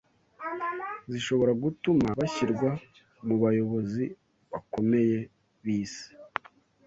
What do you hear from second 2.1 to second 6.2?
bashyirwa mu bayobozi bakomeye b’isi